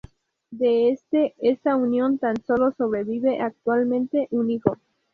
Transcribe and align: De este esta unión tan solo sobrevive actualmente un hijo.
De 0.49 0.89
este 0.89 1.35
esta 1.37 1.75
unión 1.75 2.17
tan 2.17 2.43
solo 2.47 2.71
sobrevive 2.75 3.39
actualmente 3.39 4.27
un 4.31 4.49
hijo. 4.49 4.77